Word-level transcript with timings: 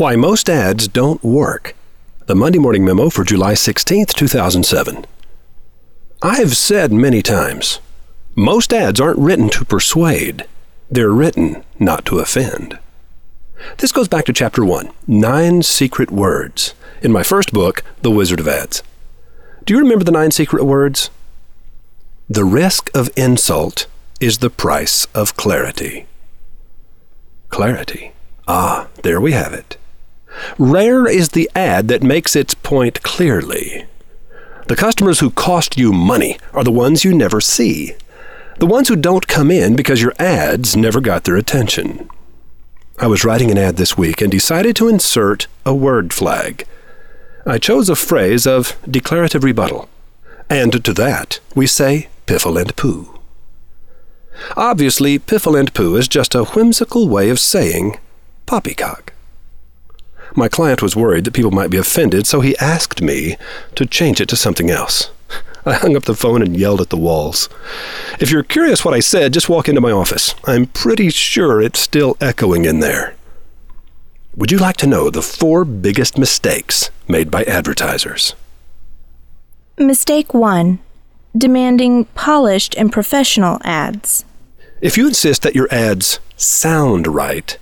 Why 0.00 0.16
most 0.16 0.48
ads 0.48 0.88
don't 0.88 1.22
work. 1.22 1.76
The 2.24 2.34
Monday 2.34 2.58
Morning 2.58 2.86
Memo 2.86 3.10
for 3.10 3.22
July 3.22 3.52
16, 3.52 4.06
2007. 4.06 5.04
I've 6.22 6.56
said 6.56 6.90
many 6.90 7.20
times 7.20 7.80
most 8.34 8.72
ads 8.72 8.98
aren't 8.98 9.18
written 9.18 9.50
to 9.50 9.62
persuade, 9.66 10.46
they're 10.90 11.10
written 11.10 11.62
not 11.78 12.06
to 12.06 12.18
offend. 12.18 12.78
This 13.76 13.92
goes 13.92 14.08
back 14.08 14.24
to 14.24 14.32
chapter 14.32 14.64
1 14.64 14.90
Nine 15.06 15.62
Secret 15.62 16.10
Words 16.10 16.72
in 17.02 17.12
my 17.12 17.22
first 17.22 17.52
book, 17.52 17.84
The 18.00 18.10
Wizard 18.10 18.40
of 18.40 18.48
Ads. 18.48 18.82
Do 19.66 19.74
you 19.74 19.80
remember 19.80 20.04
the 20.04 20.12
nine 20.12 20.30
secret 20.30 20.64
words? 20.64 21.10
The 22.26 22.46
risk 22.46 22.90
of 22.96 23.10
insult 23.18 23.86
is 24.18 24.38
the 24.38 24.48
price 24.48 25.04
of 25.14 25.36
clarity. 25.36 26.06
Clarity. 27.50 28.12
Ah, 28.48 28.88
there 29.02 29.20
we 29.20 29.32
have 29.32 29.52
it. 29.52 29.76
Rare 30.60 31.08
is 31.08 31.30
the 31.30 31.50
ad 31.54 31.88
that 31.88 32.02
makes 32.02 32.36
its 32.36 32.52
point 32.52 33.02
clearly. 33.02 33.86
The 34.68 34.76
customers 34.76 35.20
who 35.20 35.30
cost 35.30 35.78
you 35.78 35.90
money 35.90 36.38
are 36.52 36.62
the 36.62 36.70
ones 36.70 37.02
you 37.02 37.14
never 37.14 37.40
see. 37.40 37.94
The 38.58 38.66
ones 38.66 38.88
who 38.88 38.94
don't 38.94 39.26
come 39.26 39.50
in 39.50 39.74
because 39.74 40.02
your 40.02 40.12
ads 40.18 40.76
never 40.76 41.00
got 41.00 41.24
their 41.24 41.36
attention. 41.36 42.10
I 42.98 43.06
was 43.06 43.24
writing 43.24 43.50
an 43.50 43.56
ad 43.56 43.78
this 43.78 43.96
week 43.96 44.20
and 44.20 44.30
decided 44.30 44.76
to 44.76 44.88
insert 44.88 45.46
a 45.64 45.74
word 45.74 46.12
flag. 46.12 46.66
I 47.46 47.56
chose 47.56 47.88
a 47.88 47.96
phrase 47.96 48.46
of 48.46 48.76
declarative 48.86 49.42
rebuttal. 49.42 49.88
And 50.50 50.84
to 50.84 50.92
that, 50.92 51.40
we 51.54 51.66
say 51.66 52.08
piffle 52.26 52.60
and 52.60 52.76
poo. 52.76 53.18
Obviously, 54.58 55.18
piffle 55.18 55.58
and 55.58 55.72
poo 55.72 55.96
is 55.96 56.06
just 56.06 56.34
a 56.34 56.44
whimsical 56.44 57.08
way 57.08 57.30
of 57.30 57.38
saying 57.38 57.98
poppycock. 58.44 59.14
My 60.34 60.48
client 60.48 60.82
was 60.82 60.96
worried 60.96 61.24
that 61.24 61.34
people 61.34 61.50
might 61.50 61.70
be 61.70 61.76
offended, 61.76 62.26
so 62.26 62.40
he 62.40 62.56
asked 62.58 63.02
me 63.02 63.36
to 63.74 63.86
change 63.86 64.20
it 64.20 64.28
to 64.28 64.36
something 64.36 64.70
else. 64.70 65.10
I 65.66 65.74
hung 65.74 65.96
up 65.96 66.04
the 66.04 66.14
phone 66.14 66.42
and 66.42 66.56
yelled 66.56 66.80
at 66.80 66.88
the 66.90 66.96
walls. 66.96 67.48
If 68.18 68.30
you're 68.30 68.42
curious 68.42 68.84
what 68.84 68.94
I 68.94 69.00
said, 69.00 69.32
just 69.32 69.48
walk 69.48 69.68
into 69.68 69.80
my 69.80 69.90
office. 69.90 70.34
I'm 70.44 70.66
pretty 70.66 71.10
sure 71.10 71.60
it's 71.60 71.80
still 71.80 72.16
echoing 72.20 72.64
in 72.64 72.80
there. 72.80 73.14
Would 74.36 74.52
you 74.52 74.58
like 74.58 74.76
to 74.78 74.86
know 74.86 75.10
the 75.10 75.22
four 75.22 75.64
biggest 75.64 76.16
mistakes 76.16 76.90
made 77.08 77.30
by 77.30 77.44
advertisers? 77.44 78.34
Mistake 79.76 80.32
1 80.32 80.78
Demanding 81.36 82.06
polished 82.06 82.74
and 82.76 82.90
professional 82.92 83.58
ads. 83.62 84.24
If 84.80 84.96
you 84.96 85.06
insist 85.06 85.42
that 85.42 85.54
your 85.54 85.68
ads 85.70 86.20
sound 86.36 87.06
right, 87.06 87.56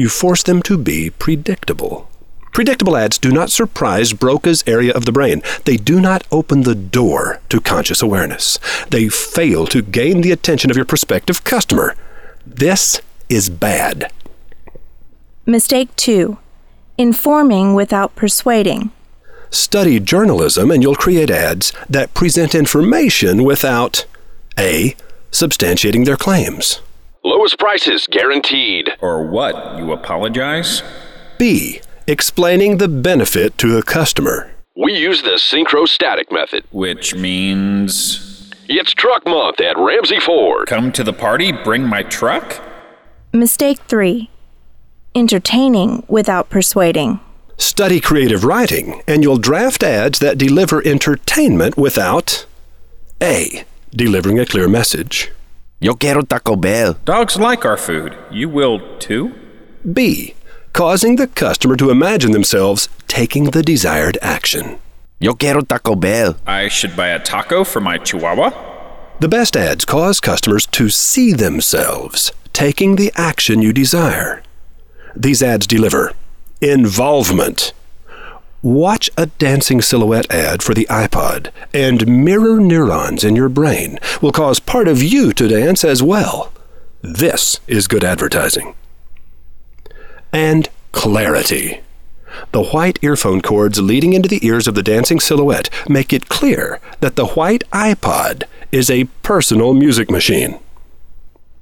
you 0.00 0.08
force 0.08 0.42
them 0.42 0.62
to 0.62 0.78
be 0.78 1.10
predictable. 1.10 2.08
Predictable 2.52 2.96
ads 2.96 3.18
do 3.18 3.30
not 3.30 3.50
surprise 3.50 4.12
Broca's 4.12 4.64
area 4.66 4.92
of 4.92 5.04
the 5.04 5.12
brain. 5.12 5.42
They 5.66 5.76
do 5.76 6.00
not 6.00 6.26
open 6.32 6.62
the 6.62 6.74
door 6.74 7.40
to 7.50 7.60
conscious 7.60 8.02
awareness. 8.02 8.58
They 8.90 9.08
fail 9.08 9.66
to 9.68 9.82
gain 9.82 10.22
the 10.22 10.32
attention 10.32 10.70
of 10.70 10.76
your 10.76 10.86
prospective 10.86 11.44
customer. 11.44 11.94
This 12.44 13.00
is 13.28 13.50
bad. 13.50 14.10
Mistake 15.46 15.94
2 15.96 16.38
Informing 16.98 17.74
without 17.74 18.16
persuading. 18.16 18.90
Study 19.50 20.00
journalism 20.00 20.70
and 20.70 20.82
you'll 20.82 20.94
create 20.94 21.30
ads 21.30 21.72
that 21.88 22.14
present 22.14 22.54
information 22.54 23.44
without 23.44 24.06
A. 24.58 24.96
substantiating 25.30 26.04
their 26.04 26.16
claims, 26.16 26.80
Lowest 27.22 27.58
prices 27.58 28.06
guaranteed. 28.10 28.90
Or 29.00 29.26
what? 29.26 29.78
You 29.78 29.92
apologize? 29.92 30.82
B. 31.38 31.80
explaining 32.06 32.78
the 32.78 32.88
benefit 32.88 33.56
to 33.58 33.76
a 33.78 33.82
customer, 33.82 34.52
We 34.74 34.94
use 34.94 35.22
the 35.22 35.38
synchrostatic 35.38 36.32
method. 36.32 36.64
Which 36.70 37.14
means. 37.14 38.50
It's 38.68 38.92
truck 38.94 39.26
month 39.26 39.60
at 39.60 39.76
Ramsey 39.76 40.18
Ford. 40.20 40.66
Come 40.66 40.92
to 40.92 41.04
the 41.04 41.12
party, 41.12 41.52
bring 41.52 41.86
my 41.86 42.02
truck? 42.02 42.60
Mistake 43.32 43.78
3 43.88 44.30
Entertaining 45.14 46.04
without 46.08 46.48
persuading. 46.50 47.20
Study 47.58 48.00
creative 48.00 48.44
writing, 48.44 49.02
and 49.06 49.22
you'll 49.22 49.36
draft 49.38 49.82
ads 49.82 50.18
that 50.20 50.38
deliver 50.38 50.86
entertainment 50.86 51.76
without 51.76 52.46
A. 53.20 53.64
Delivering 53.90 54.38
a 54.38 54.46
clear 54.46 54.68
message, 54.68 55.30
Yo 55.82 55.94
quiero 55.94 56.20
Taco 56.20 56.56
Bell. 56.56 56.98
Dogs 57.06 57.38
like 57.38 57.64
our 57.64 57.78
food. 57.78 58.14
You 58.30 58.50
will 58.50 58.98
too? 58.98 59.34
B. 59.90 60.34
Causing 60.74 61.16
the 61.16 61.26
customer 61.26 61.74
to 61.76 61.88
imagine 61.88 62.32
themselves 62.32 62.90
taking 63.08 63.44
the 63.44 63.62
desired 63.62 64.18
action. 64.20 64.78
Yo 65.20 65.32
quiero 65.32 65.62
Taco 65.62 65.96
Bell. 65.96 66.36
I 66.46 66.68
should 66.68 66.94
buy 66.94 67.08
a 67.08 67.18
taco 67.18 67.64
for 67.64 67.80
my 67.80 67.96
chihuahua? 67.96 68.50
The 69.20 69.28
best 69.28 69.56
ads 69.56 69.86
cause 69.86 70.20
customers 70.20 70.66
to 70.66 70.90
see 70.90 71.32
themselves 71.32 72.30
taking 72.52 72.96
the 72.96 73.10
action 73.16 73.62
you 73.62 73.72
desire. 73.72 74.42
These 75.16 75.42
ads 75.42 75.66
deliver 75.66 76.12
involvement. 76.60 77.72
Watch 78.62 79.08
a 79.16 79.26
dancing 79.26 79.80
silhouette 79.80 80.30
ad 80.30 80.62
for 80.62 80.74
the 80.74 80.86
iPod, 80.90 81.50
and 81.72 82.06
mirror 82.06 82.60
neurons 82.60 83.24
in 83.24 83.34
your 83.34 83.48
brain 83.48 83.98
will 84.20 84.32
cause 84.32 84.60
part 84.60 84.86
of 84.86 85.02
you 85.02 85.32
to 85.32 85.48
dance 85.48 85.82
as 85.82 86.02
well. 86.02 86.52
This 87.00 87.58
is 87.66 87.88
good 87.88 88.04
advertising. 88.04 88.74
And 90.30 90.68
clarity. 90.92 91.80
The 92.52 92.64
white 92.64 92.98
earphone 93.00 93.40
cords 93.40 93.80
leading 93.80 94.12
into 94.12 94.28
the 94.28 94.44
ears 94.46 94.68
of 94.68 94.74
the 94.74 94.82
dancing 94.82 95.20
silhouette 95.20 95.70
make 95.88 96.12
it 96.12 96.28
clear 96.28 96.80
that 97.00 97.16
the 97.16 97.28
white 97.28 97.64
iPod 97.72 98.42
is 98.70 98.90
a 98.90 99.04
personal 99.22 99.72
music 99.72 100.10
machine. 100.10 100.60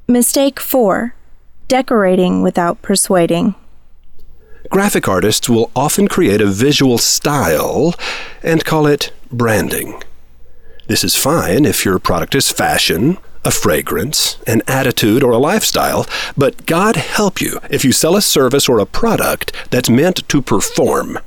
Mistake 0.08 0.58
4 0.58 1.14
Decorating 1.68 2.42
without 2.42 2.82
persuading. 2.82 3.54
Graphic 4.70 5.08
artists 5.08 5.48
will 5.48 5.70
often 5.74 6.08
create 6.08 6.40
a 6.40 6.46
visual 6.46 6.98
style 6.98 7.94
and 8.42 8.64
call 8.64 8.86
it 8.86 9.12
branding. 9.32 10.02
This 10.88 11.04
is 11.04 11.16
fine 11.16 11.64
if 11.64 11.84
your 11.84 11.98
product 11.98 12.34
is 12.34 12.50
fashion, 12.50 13.18
a 13.44 13.50
fragrance, 13.50 14.38
an 14.46 14.62
attitude, 14.66 15.22
or 15.22 15.32
a 15.32 15.38
lifestyle, 15.38 16.06
but 16.36 16.66
God 16.66 16.96
help 16.96 17.40
you 17.40 17.60
if 17.70 17.84
you 17.84 17.92
sell 17.92 18.16
a 18.16 18.22
service 18.22 18.68
or 18.68 18.78
a 18.78 18.86
product 18.86 19.52
that's 19.70 19.90
meant 19.90 20.28
to 20.28 20.42
perform, 20.42 21.18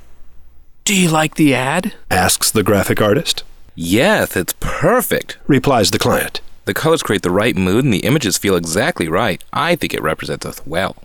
Do 0.84 0.96
you 0.96 1.10
like 1.10 1.36
the 1.36 1.54
ad? 1.56 1.94
asks 2.10 2.52
the 2.52 2.64
graphic 2.64 3.02
artist. 3.02 3.44
Yes, 3.76 4.36
it's 4.36 4.54
perfect. 4.60 5.38
Replies 5.48 5.92
the 5.92 6.00
client. 6.00 6.42
The 6.66 6.74
colors 6.74 7.02
create 7.04 7.22
the 7.24 7.32
right 7.32 7.56
mood 7.56 7.86
and 7.86 7.94
the 7.94 8.00
images 8.06 8.38
feel 8.38 8.56
exactly 8.56 9.08
right. 9.08 9.44
I 9.54 9.76
think 9.76 9.94
it 9.94 10.02
represents 10.04 10.46
us 10.46 10.62
well. 10.66 10.96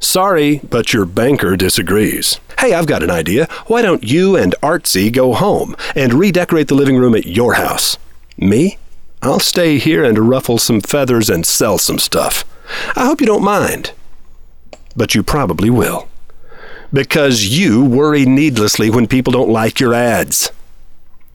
Sorry, 0.00 0.60
but 0.68 0.92
your 0.92 1.04
banker 1.04 1.56
disagrees. 1.56 2.40
Hey, 2.58 2.72
I've 2.72 2.86
got 2.86 3.02
an 3.02 3.10
idea. 3.10 3.48
Why 3.66 3.82
don't 3.82 4.04
you 4.04 4.36
and 4.36 4.54
Artsy 4.62 5.12
go 5.12 5.34
home 5.34 5.74
and 5.94 6.14
redecorate 6.14 6.68
the 6.68 6.74
living 6.74 6.96
room 6.96 7.14
at 7.14 7.26
your 7.26 7.52
house? 7.54 7.98
Me? 8.36 8.78
I'll 9.22 9.40
stay 9.40 9.78
here 9.78 10.04
and 10.04 10.30
ruffle 10.30 10.58
some 10.58 10.80
feathers 10.80 11.28
and 11.28 11.44
sell 11.44 11.78
some 11.78 11.98
stuff. 11.98 12.44
I 12.96 13.06
hope 13.06 13.20
you 13.20 13.26
don't 13.26 13.42
mind. 13.42 13.90
But 14.96 15.16
you 15.16 15.24
probably 15.24 15.70
will. 15.70 16.08
Because 16.92 17.58
you 17.58 17.84
worry 17.84 18.24
needlessly 18.24 18.90
when 18.90 19.08
people 19.08 19.32
don't 19.32 19.50
like 19.50 19.80
your 19.80 19.94
ads. 19.94 20.52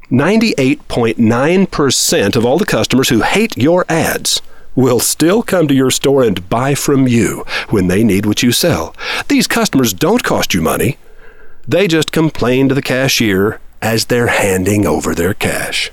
98.9% 0.10 2.36
of 2.36 2.46
all 2.46 2.58
the 2.58 2.66
customers 2.66 3.10
who 3.10 3.22
hate 3.22 3.58
your 3.58 3.86
ads 3.90 4.42
will 4.76 5.00
still 5.00 5.44
come 5.44 5.68
to 5.68 5.74
your 5.74 5.92
store 5.92 6.24
and 6.24 6.50
buy 6.50 6.76
from 6.76 7.08
you 7.08 7.46
when 7.70 7.88
they 7.88 8.04
need 8.04 8.26
what 8.26 8.44
you 8.44 8.52
sell. 8.52 8.96
These 9.28 9.48
customers 9.48 9.94
don't 9.94 10.24
cost 10.24 10.54
you 10.54 10.62
money. 10.62 10.98
They 11.68 11.88
just 11.88 12.12
complain 12.12 12.70
to 12.70 12.76
the 12.76 12.82
cashier 12.82 13.60
as 13.82 14.06
they're 14.06 14.28
handing 14.28 14.86
over 14.86 15.14
their 15.14 15.34
cash. 15.34 15.92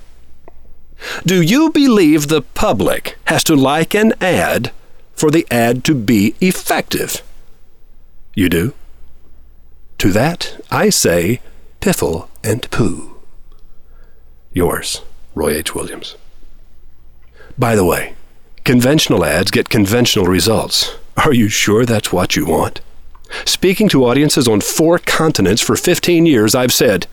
Do 1.24 1.40
you 1.42 1.70
believe 1.70 2.28
the 2.28 2.42
public 2.42 3.18
has 3.24 3.44
to 3.44 3.56
like 3.56 3.94
an 3.94 4.12
ad 4.20 4.72
for 5.12 5.30
the 5.30 5.46
ad 5.50 5.84
to 5.84 5.94
be 5.94 6.34
effective? 6.40 7.22
You 8.34 8.48
do? 8.48 8.74
To 9.98 10.12
that, 10.12 10.60
I 10.70 10.90
say 10.90 11.40
piffle 11.80 12.28
and 12.42 12.70
poo. 12.70 13.16
Yours, 14.52 15.02
Roy 15.34 15.50
H. 15.54 15.74
Williams. 15.74 16.16
By 17.58 17.76
the 17.76 17.84
way, 17.84 18.14
conventional 18.64 19.24
ads 19.24 19.50
get 19.50 19.68
conventional 19.68 20.26
results. 20.26 20.96
Are 21.16 21.32
you 21.32 21.48
sure 21.48 21.84
that's 21.84 22.12
what 22.12 22.36
you 22.36 22.46
want? 22.46 22.80
Speaking 23.44 23.88
to 23.90 24.04
audiences 24.04 24.48
on 24.48 24.60
four 24.60 24.98
continents 24.98 25.62
for 25.62 25.76
15 25.76 26.26
years, 26.26 26.54
I've 26.54 26.72
said, 26.72 27.06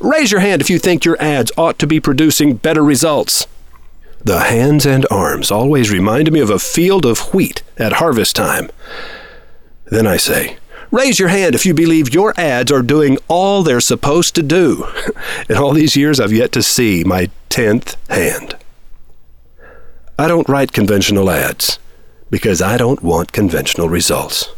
Raise 0.00 0.30
your 0.30 0.40
hand 0.40 0.62
if 0.62 0.70
you 0.70 0.78
think 0.78 1.04
your 1.04 1.20
ads 1.20 1.52
ought 1.56 1.78
to 1.78 1.86
be 1.86 2.00
producing 2.00 2.56
better 2.56 2.82
results. 2.82 3.46
The 4.22 4.40
hands 4.40 4.86
and 4.86 5.06
arms 5.10 5.50
always 5.50 5.90
remind 5.90 6.30
me 6.32 6.40
of 6.40 6.50
a 6.50 6.58
field 6.58 7.06
of 7.06 7.32
wheat 7.34 7.62
at 7.78 7.94
harvest 7.94 8.36
time. 8.36 8.70
Then 9.86 10.06
I 10.06 10.16
say, 10.16 10.58
Raise 10.90 11.18
your 11.18 11.28
hand 11.28 11.54
if 11.54 11.64
you 11.64 11.72
believe 11.72 12.12
your 12.12 12.34
ads 12.38 12.72
are 12.72 12.82
doing 12.82 13.16
all 13.28 13.62
they're 13.62 13.80
supposed 13.80 14.34
to 14.34 14.42
do. 14.42 14.86
In 15.48 15.56
all 15.56 15.72
these 15.72 15.96
years, 15.96 16.18
I've 16.18 16.32
yet 16.32 16.52
to 16.52 16.62
see 16.62 17.04
my 17.04 17.30
tenth 17.48 17.96
hand. 18.10 18.56
I 20.20 20.28
don't 20.28 20.50
write 20.50 20.72
conventional 20.74 21.30
ads 21.30 21.78
because 22.28 22.60
I 22.60 22.76
don't 22.76 23.02
want 23.02 23.32
conventional 23.32 23.88
results. 23.88 24.50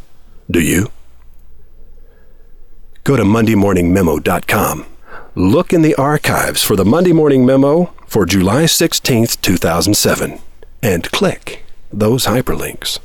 Do 0.51 0.61
you? 0.61 0.91
Go 3.05 3.15
to 3.15 3.23
MondayMorningMemo.com. 3.23 4.87
Look 5.37 5.73
in 5.73 5.83
the 5.83 5.95
archives 5.95 6.65
for 6.65 6.75
the 6.75 6.85
Monday 6.85 7.13
Morning 7.13 7.47
Memo 7.47 7.95
for 8.09 8.27
July 8.27 8.67
16, 8.67 9.27
2007, 9.41 10.41
and 10.83 11.13
click 11.13 11.65
those 11.93 12.27
hyperlinks. 12.27 12.99